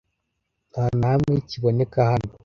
nta 0.71 0.85
na 0.99 1.07
hamwe 1.13 1.33
kiboneka 1.49 1.99
hano 2.11 2.31